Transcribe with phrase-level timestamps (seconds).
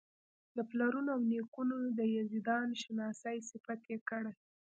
[0.55, 4.31] د پلرونو او نیکونو د یزدان شناسۍ صفت یې کړی.